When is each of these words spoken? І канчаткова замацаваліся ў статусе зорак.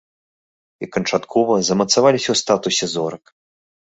І 0.85 0.87
канчаткова 0.95 1.57
замацаваліся 1.67 2.25
ў 2.31 2.35
статусе 2.43 2.85
зорак. 2.95 3.23